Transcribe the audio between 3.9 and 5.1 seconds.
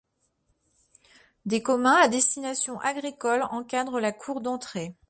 la cour d'entrée.